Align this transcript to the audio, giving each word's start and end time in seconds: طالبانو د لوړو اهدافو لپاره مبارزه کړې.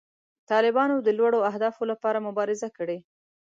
طالبانو 0.51 0.95
د 1.01 1.09
لوړو 1.17 1.39
اهدافو 1.51 1.83
لپاره 1.91 2.25
مبارزه 2.27 2.67
کړې. 2.77 2.97